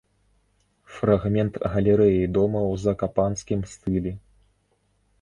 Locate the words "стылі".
3.79-4.19